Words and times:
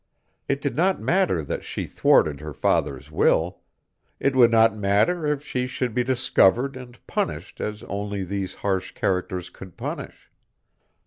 It 0.47 0.61
did 0.61 0.75
not 0.75 0.99
matter 0.99 1.43
that 1.43 1.63
she 1.63 1.85
thwarted 1.85 2.39
her 2.39 2.53
father's 2.53 3.11
will; 3.11 3.59
it 4.19 4.35
would 4.35 4.49
not 4.49 4.75
matter 4.75 5.27
if 5.27 5.45
she 5.45 5.67
should 5.67 5.93
be 5.93 6.03
discovered 6.03 6.75
and 6.75 6.97
punished 7.05 7.61
as 7.61 7.83
only 7.83 8.23
these 8.23 8.55
harsh 8.65 8.95
characters 8.95 9.51
could 9.51 9.77
punish. 9.77 10.31